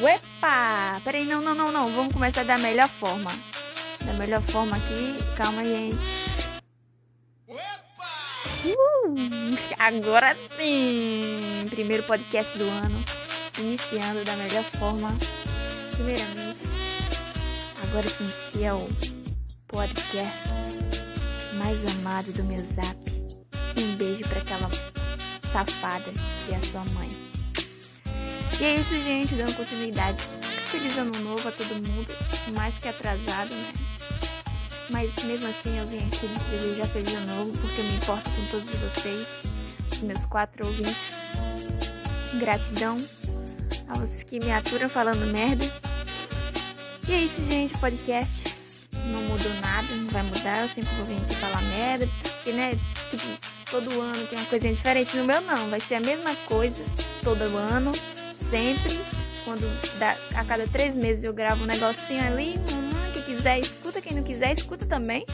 [0.00, 1.00] Uepa!
[1.04, 1.90] Peraí, não, não, não, não.
[1.92, 3.30] Vamos começar da melhor forma.
[4.04, 5.14] Da melhor forma aqui.
[5.36, 5.98] Calma, gente.
[8.64, 11.66] Uh, agora sim!
[11.68, 13.04] Primeiro podcast do ano.
[13.58, 15.16] Iniciando da melhor forma.
[15.92, 16.60] Primeiramente,
[17.82, 18.88] agora se inicia o
[19.66, 20.48] podcast
[21.54, 22.96] mais amado do meu zap.
[23.76, 24.70] Um beijo para aquela
[25.52, 26.10] safada
[26.46, 27.29] que é a sua mãe.
[28.60, 30.22] E é isso, gente, dando continuidade.
[30.66, 32.14] Feliz ano novo a todo mundo,
[32.52, 33.72] mais que atrasado, né?
[34.90, 38.44] Mas mesmo assim eu vim aqui desejar feliz ano novo porque eu me importo com
[38.50, 39.26] todos vocês,
[39.90, 41.14] os meus quatro ouvintes.
[42.38, 42.98] Gratidão
[43.88, 45.64] a vocês que me aturam falando merda.
[47.08, 48.50] E é isso, gente, podcast
[49.06, 52.78] não mudou nada, não vai mudar, eu sempre vou vir aqui falar merda, porque, né,
[53.10, 53.24] tipo,
[53.70, 55.16] todo ano tem uma coisinha diferente.
[55.16, 56.84] No meu não, vai ser a mesma coisa
[57.22, 57.92] todo ano,
[58.50, 59.00] sempre.
[59.44, 59.64] Quando
[59.98, 62.60] dá, a cada três meses eu gravo um negocinho ali,
[63.14, 65.24] quem quiser escuta, quem não quiser escuta também.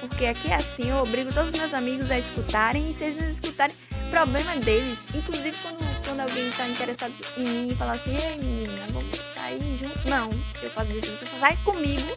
[0.00, 3.22] Porque aqui é assim, eu obrigo todos os meus amigos a escutarem, e se eles
[3.22, 3.74] não escutarem,
[4.10, 4.98] problema deles.
[5.14, 9.78] Inclusive quando, quando alguém está interessado em mim e falar assim, ei menina, vamos sair
[9.80, 10.08] junto.
[10.08, 10.30] Não,
[10.62, 12.16] eu faço isso, você sai comigo,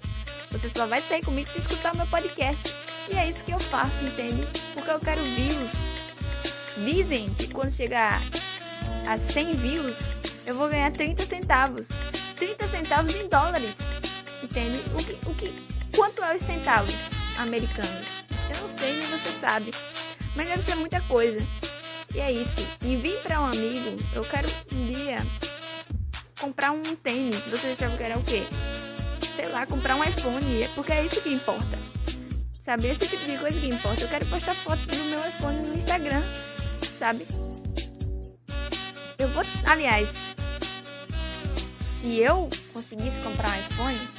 [0.50, 2.76] você só vai sair comigo se escutar meu podcast.
[3.10, 4.48] E é isso que eu faço, entende?
[4.74, 5.72] Porque eu quero views.
[6.84, 8.20] Dizem que quando chegar
[9.08, 10.15] a 100 views,
[10.46, 11.88] eu vou ganhar 30 centavos.
[12.36, 13.74] 30 centavos em dólares.
[14.44, 14.84] Entende?
[14.94, 15.54] O que, o que,
[15.96, 16.94] quanto é os centavos
[17.38, 18.08] americanos?
[18.54, 19.72] Eu não sei, nem você sabe.
[20.36, 21.46] Mas deve ser muita coisa.
[22.14, 22.68] E é isso.
[22.84, 23.98] Envie para um amigo.
[24.14, 25.18] Eu quero um dia
[26.40, 27.40] comprar um tênis.
[27.50, 28.44] Você achava que era o quê?
[29.36, 30.70] Sei lá, comprar um iPhone.
[30.76, 31.80] Porque é isso que importa.
[32.54, 32.88] Sabe?
[32.88, 34.02] Esse tipo de coisa que importa.
[34.02, 36.24] Eu quero postar foto do meu iPhone no Instagram.
[37.00, 37.26] Sabe?
[39.18, 39.44] Eu vou.
[39.66, 40.35] Aliás,
[42.00, 44.10] se eu conseguisse comprar um iPhone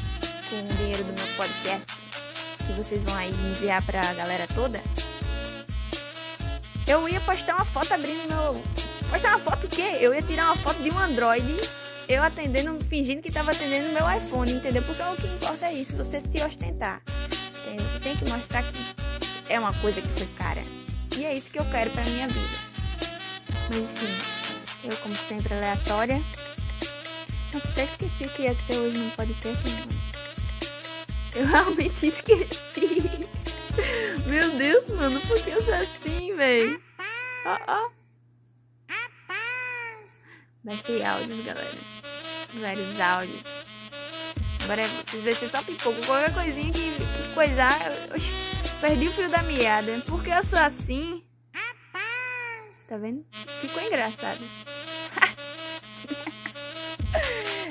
[0.49, 2.01] com o dinheiro do meu podcast,
[2.67, 4.81] que vocês vão aí enviar pra galera toda,
[6.87, 8.63] eu ia postar uma foto abrindo meu.
[9.11, 9.99] Postar uma foto o quê?
[10.01, 11.57] Eu ia tirar uma foto de um Android,
[12.09, 14.83] eu atendendo, fingindo que tava atendendo meu iPhone, entendeu?
[14.83, 17.03] Porque o que importa é isso, você se ostentar.
[17.07, 20.63] Você tem que mostrar que é uma coisa que foi cara.
[21.17, 22.59] E é isso que eu quero pra minha vida.
[23.69, 26.23] Mas enfim, eu como sempre aleatória.
[27.53, 29.77] Nossa, até esqueci o que ia ser hoje no podcast.
[31.35, 33.29] Eu realmente esqueci.
[34.27, 36.83] Meu Deus, mano, por que eu sou assim, velho?
[37.45, 37.91] Ó, ó.
[40.65, 41.79] Baixei áudios, galera.
[42.55, 43.43] Vários áudios.
[44.65, 46.05] Agora vocês vai ser só pipoco.
[46.07, 47.79] Qualquer coisinha que, que coisar.
[48.13, 50.03] Oxi, perdi o fio da meada.
[50.07, 51.23] Porque eu sou assim.
[52.89, 53.25] Tá vendo?
[53.61, 54.41] Ficou engraçado.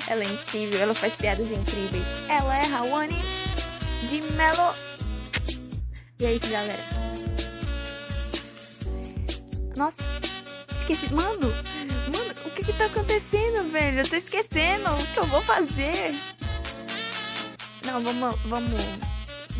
[0.08, 2.04] Ela é incrível, ela faz piadas incríveis.
[2.28, 3.20] Ela é Rawane
[4.08, 4.74] de Melo.
[6.18, 6.82] E é isso, galera.
[9.76, 10.02] Nossa,
[10.78, 11.12] esqueci.
[11.12, 14.00] Mano, mano, o que que tá acontecendo, velho?
[14.00, 16.14] Eu tô esquecendo o que eu vou fazer.
[17.84, 18.80] Não, vamos, vamos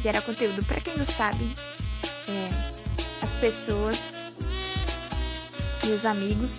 [0.01, 0.65] gerar conteúdo.
[0.65, 1.53] Pra quem não sabe,
[2.29, 4.01] é, as pessoas,
[5.85, 6.51] meus amigos,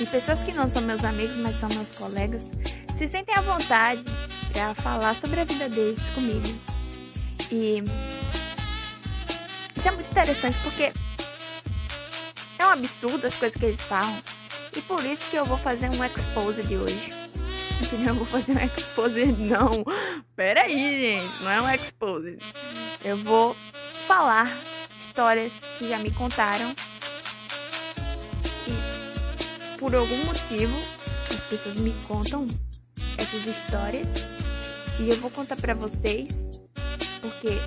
[0.00, 2.50] e pessoas que não são meus amigos, mas são meus colegas,
[2.96, 4.02] se sentem à vontade
[4.52, 6.46] para falar sobre a vida deles comigo.
[7.50, 7.82] E
[9.76, 10.92] isso é muito interessante porque
[12.58, 14.16] é um absurdo as coisas que eles falam.
[14.76, 17.12] E por isso que eu vou fazer um expose de hoje.
[17.80, 18.08] Entendeu?
[18.08, 19.70] Eu vou fazer um expose, não.
[20.34, 21.42] Pera aí, gente.
[21.42, 22.38] Não é um expose.
[23.04, 23.54] Eu vou
[24.06, 24.50] falar
[25.00, 26.74] histórias que já me contaram.
[29.84, 30.74] Por algum motivo
[31.30, 32.46] as pessoas me contam
[33.18, 34.08] essas histórias.
[34.98, 36.32] E eu vou contar pra vocês.
[37.20, 37.58] Porque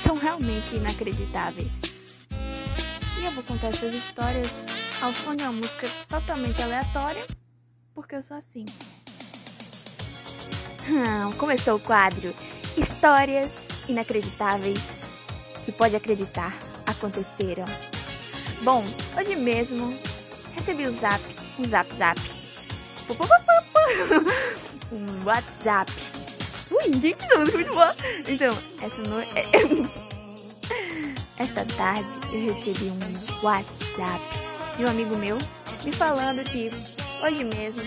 [0.00, 1.72] são realmente inacreditáveis.
[3.18, 4.62] E eu vou contar essas histórias
[5.02, 7.26] ao som de uma música totalmente aleatória,
[7.92, 8.64] porque eu sou assim.
[10.88, 12.32] Hum, começou o quadro
[12.76, 14.78] Histórias inacreditáveis
[15.64, 16.56] que pode acreditar
[16.86, 17.64] aconteceram.
[18.62, 18.84] Bom,
[19.18, 20.05] hoje mesmo
[20.66, 21.22] recebi o zap,
[21.60, 22.20] um zap zap,
[24.90, 25.92] um WhatsApp.
[26.72, 27.94] Ui, gente, não, muito boa.
[28.26, 29.30] Então, essa noite.
[31.38, 32.98] Essa tarde eu recebi um
[33.44, 34.20] WhatsApp
[34.76, 35.38] de um amigo meu
[35.84, 36.68] me falando que
[37.22, 37.82] hoje mesmo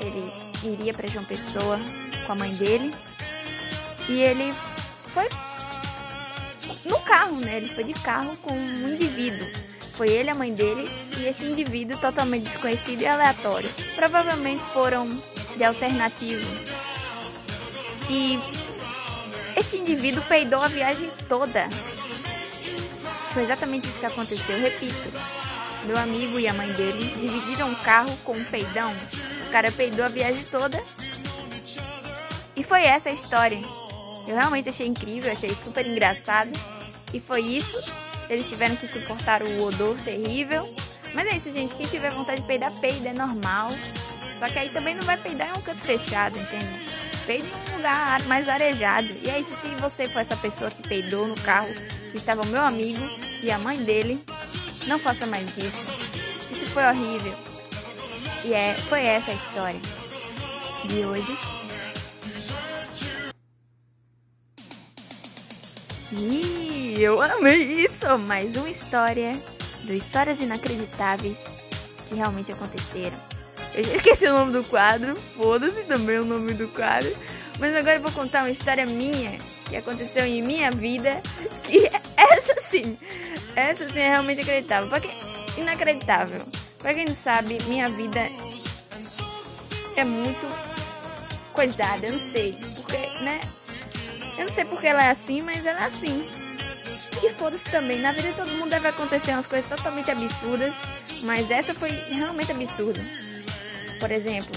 [0.00, 0.32] ele
[0.64, 1.78] iria para João Pessoa
[2.26, 2.92] com a mãe dele
[4.08, 4.52] e ele
[5.14, 5.28] foi
[6.86, 7.58] no carro, né?
[7.58, 9.69] Ele foi de carro com um indivíduo.
[10.00, 10.88] Foi ele, a mãe dele
[11.18, 13.68] e esse indivíduo totalmente desconhecido e aleatório.
[13.94, 15.06] Provavelmente foram
[15.54, 16.50] de alternativo.
[18.08, 18.40] E
[19.54, 21.68] esse indivíduo peidou a viagem toda.
[23.34, 24.58] Foi exatamente isso que aconteceu.
[24.58, 25.12] Repito,
[25.84, 28.90] meu amigo e a mãe dele dividiram um carro com um peidão.
[29.48, 30.82] O cara peidou a viagem toda.
[32.56, 33.60] E foi essa a história.
[34.26, 36.50] Eu realmente achei incrível, achei super engraçado.
[37.12, 38.09] E foi isso.
[38.30, 40.72] Eles tiveram que suportar o odor terrível.
[41.12, 41.74] Mas é isso, gente.
[41.74, 43.70] Quem tiver vontade de peidar, peida, é normal.
[44.38, 46.66] Só que aí também não vai peidar em um canto fechado, entende?
[47.26, 49.08] Peida em um lugar mais arejado.
[49.22, 51.74] E é isso, se você for essa pessoa que peidou no carro,
[52.12, 53.04] que estava o meu amigo
[53.42, 54.24] e a mãe dele,
[54.86, 55.84] não faça mais isso.
[56.52, 57.34] Isso foi horrível.
[58.44, 59.80] E é, foi essa a história
[60.84, 61.38] de hoje.
[66.12, 66.69] E
[67.02, 68.18] eu amei isso!
[68.18, 69.32] Mais uma história
[69.84, 71.38] do Histórias Inacreditáveis
[72.06, 73.16] que realmente aconteceram.
[73.74, 77.10] Eu já esqueci o nome do quadro, foda-se também o nome do quadro.
[77.58, 81.22] Mas agora eu vou contar uma história minha que aconteceu em minha vida.
[81.64, 82.98] Que essa sim,
[83.56, 84.90] essa sim é realmente acreditável.
[84.90, 85.08] Porque
[85.56, 86.44] inacreditável.
[86.80, 88.20] Pra quem não sabe, minha vida
[89.96, 90.46] é muito
[91.54, 92.58] coisada, eu não sei.
[92.82, 93.40] Porque, né?
[94.36, 96.39] Eu não sei porque ela é assim, mas ela é assim.
[97.22, 98.00] E foda-se também.
[98.00, 100.72] Na vida todo mundo deve acontecer umas coisas totalmente absurdas.
[101.22, 103.00] Mas essa foi realmente absurda.
[103.98, 104.52] Por exemplo.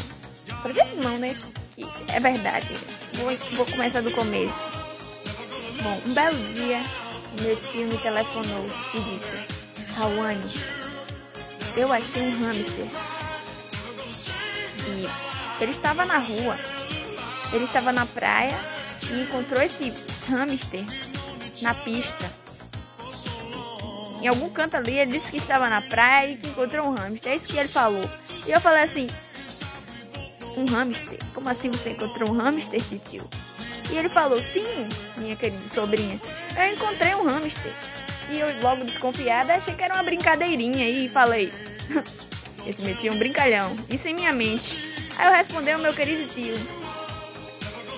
[0.61, 1.35] Por exemplo não, né?
[2.13, 2.67] É verdade.
[3.13, 4.53] Vou, vou começar do começo.
[5.81, 6.81] Bom, um belo dia,
[7.41, 10.43] meu tio me telefonou e disse: Rawane,
[11.75, 12.87] eu achei um hamster.
[14.87, 16.57] E ele estava na rua.
[17.51, 18.57] Ele estava na praia
[19.09, 19.93] e encontrou esse
[20.29, 20.85] hamster
[21.61, 22.42] na pista.
[24.23, 27.33] Em algum canto ali, ele disse que estava na praia e que encontrou um hamster.
[27.33, 28.09] É isso que ele falou.
[28.47, 29.09] E eu falei assim:
[30.55, 31.19] Um hamster?
[31.33, 33.29] Como assim você encontrou um hamster, tio?
[33.91, 34.63] E ele falou: Sim,
[35.17, 36.17] minha querida sobrinha,
[36.55, 37.73] eu encontrei um hamster.
[38.29, 41.51] E eu, logo desconfiada, achei que era uma brincadeirinha e falei:
[42.65, 43.75] Esse meu tio é um brincalhão.
[43.89, 45.03] Isso em minha mente.
[45.17, 46.55] Aí eu respondi ao meu querido tio: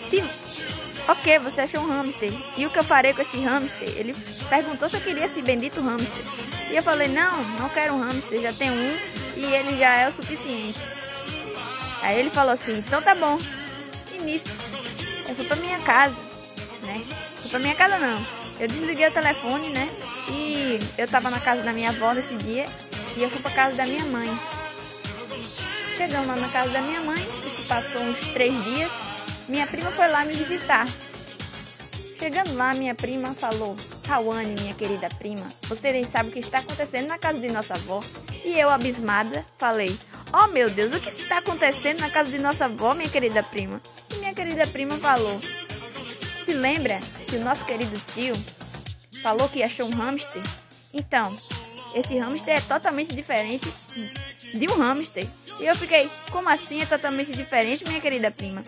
[0.10, 0.28] Tio,
[1.08, 2.32] ok, você achou um hamster.
[2.58, 3.90] E o que eu farei com esse hamster?
[3.96, 4.14] Ele
[4.50, 6.26] perguntou se eu queria esse bendito hamster.
[6.70, 8.98] E eu falei: Não, não quero um hamster, já tenho um
[9.36, 10.80] e ele já é o suficiente.
[12.02, 13.38] Aí ele falou assim: Então tá bom.
[14.14, 14.46] E nisso,
[15.28, 16.16] eu fui pra minha casa,
[16.84, 17.04] né?
[17.38, 18.26] Fui pra minha casa não.
[18.60, 19.90] Eu desliguei o telefone, né?
[20.30, 22.66] E eu tava na casa da minha avó nesse dia
[23.18, 24.40] e eu fui pra casa da minha mãe.
[25.98, 27.24] Chegando lá na casa da minha mãe,
[27.68, 28.92] passou uns três dias,
[29.48, 30.88] minha prima foi lá me visitar.
[32.18, 33.76] Chegando lá, minha prima falou:
[34.08, 37.76] Rawane, minha querida prima, você nem sabe o que está acontecendo na casa de nossa
[37.76, 38.00] avó.
[38.44, 39.96] E eu, abismada, falei:
[40.34, 43.80] Oh meu Deus, o que está acontecendo na casa de nossa avó, minha querida prima?
[44.12, 45.40] E minha querida prima falou:
[46.46, 48.34] Se lembra que o nosso querido tio
[49.22, 50.42] falou que achou um hamster?
[50.94, 51.36] Então,
[51.94, 53.72] esse hamster é totalmente diferente
[54.54, 55.28] de um hamster.
[55.60, 58.64] E eu fiquei: Como assim é totalmente diferente, minha querida prima?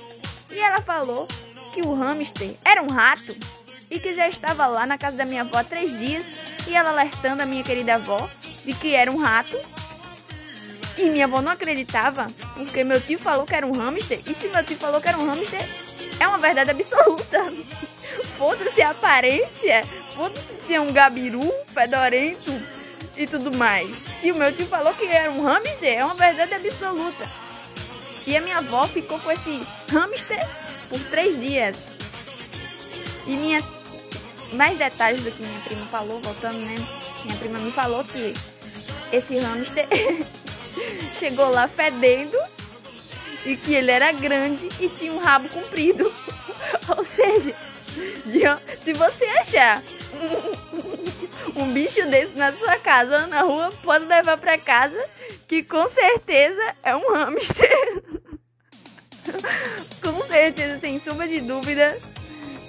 [0.58, 1.28] E ela falou
[1.72, 3.38] que o hamster era um rato
[3.92, 6.26] e que já estava lá na casa da minha avó há três dias
[6.66, 8.28] e ela alertando a minha querida avó
[8.66, 9.56] de que era um rato.
[10.98, 12.26] E minha avó não acreditava,
[12.56, 14.20] porque meu tio falou que era um hamster.
[14.26, 15.64] E se meu tio falou que era um hamster,
[16.20, 17.54] é uma verdade absoluta.
[18.36, 19.86] Foda-se a aparência,
[20.16, 22.52] foda-se se é um gabiru fedorento
[23.16, 23.96] e tudo mais.
[24.24, 27.47] E o meu tio falou que era um hamster, é uma verdade absoluta.
[28.28, 30.46] E a minha avó ficou com esse hamster
[30.90, 31.78] por três dias.
[33.26, 33.64] E minha.
[34.54, 36.76] Mais detalhes do que minha prima falou, voltando, né?
[37.24, 38.34] Minha prima me falou que
[39.12, 39.88] esse hamster
[41.18, 42.38] chegou lá fedendo
[43.46, 46.14] e que ele era grande e tinha um rabo comprido.
[46.98, 47.56] Ou seja,
[48.84, 49.82] se você achar
[51.56, 55.02] um, um bicho desse na sua casa ou na rua, pode levar para casa
[55.48, 58.04] que com certeza é um hamster.
[60.02, 61.98] com certeza, sem sombra de dúvida,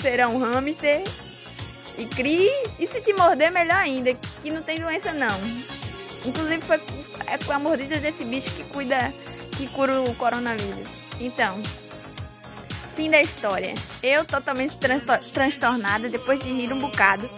[0.00, 1.02] será um hamster.
[1.96, 2.50] E crie.
[2.78, 5.36] E se te morder, melhor ainda, que não tem doença não.
[6.24, 6.80] Inclusive foi
[7.26, 9.12] é com a mordida desse bicho que cuida,
[9.56, 10.88] que cura o coronavírus.
[11.20, 11.60] Então,
[12.96, 13.74] fim da história.
[14.02, 14.76] Eu totalmente
[15.32, 17.28] transtornada, depois de rir um bocado,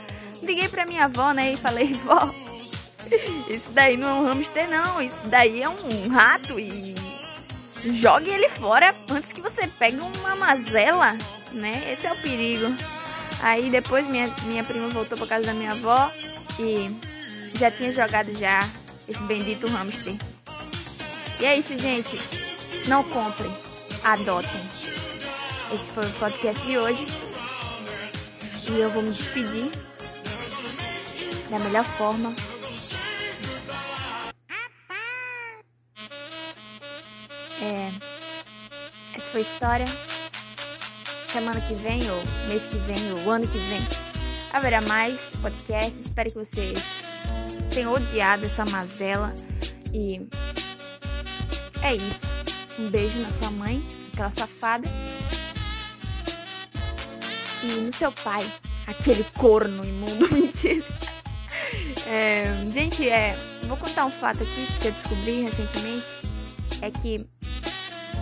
[0.42, 2.32] liguei pra minha avó, né, e falei, vó,
[3.50, 6.94] isso daí não é um hamster não, isso daí é um rato e
[7.84, 11.16] jogue ele fora antes que você pegue uma mazela,
[11.52, 11.92] né?
[11.92, 12.66] Esse é o perigo.
[13.42, 16.10] Aí depois minha, minha prima voltou pra casa da minha avó
[16.58, 16.90] e
[17.58, 18.60] já tinha jogado já
[19.08, 20.14] esse bendito hamster.
[21.40, 22.18] E é isso, gente.
[22.86, 23.50] Não comprem,
[24.04, 24.60] adotem.
[25.72, 27.06] Esse foi o podcast de hoje.
[28.68, 29.70] E eu vou me despedir
[31.50, 32.32] da melhor forma.
[37.62, 37.90] É,
[39.14, 39.86] essa foi a história.
[41.26, 43.86] Semana que vem, ou mês que vem, ou ano que vem,
[44.52, 46.00] haverá mais podcasts.
[46.00, 46.82] Espero que vocês
[47.72, 49.34] tenham odiado essa mazela.
[49.92, 50.26] E
[51.82, 52.26] é isso.
[52.78, 54.88] Um beijo na sua mãe, aquela safada.
[57.62, 58.44] E no seu pai,
[58.86, 60.84] aquele corno imundo, mentira.
[62.06, 66.06] É, gente, é, vou contar um fato aqui que eu descobri recentemente.
[66.82, 67.26] É que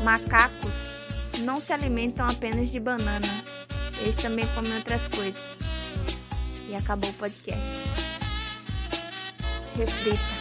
[0.03, 0.73] macacos
[1.41, 3.29] não se alimentam apenas de banana.
[4.01, 5.43] Eles também comem outras coisas.
[6.69, 7.63] E acabou o podcast.
[9.77, 10.38] Reflita.